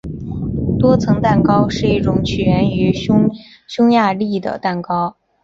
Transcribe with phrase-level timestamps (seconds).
[0.79, 5.15] 多层蛋糕是一种起源于匈牙利的蛋糕。